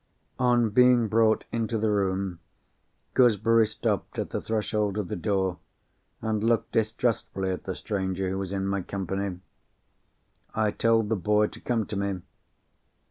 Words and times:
On 0.39 0.71
being 0.71 1.07
brought 1.09 1.45
into 1.51 1.77
the 1.77 1.91
room, 1.91 2.39
Gooseberry 3.13 3.67
stopped 3.67 4.17
at 4.17 4.31
the 4.31 4.41
threshold 4.41 4.97
of 4.97 5.09
the 5.09 5.15
door, 5.15 5.59
and 6.23 6.43
looked 6.43 6.71
distrustfully 6.71 7.51
at 7.51 7.65
the 7.65 7.75
stranger 7.75 8.27
who 8.27 8.39
was 8.39 8.51
in 8.51 8.65
my 8.65 8.81
company. 8.81 9.39
I 10.55 10.71
told 10.71 11.09
the 11.09 11.15
boy 11.15 11.45
to 11.49 11.59
come 11.61 11.85
to 11.85 11.95
me. 11.95 12.21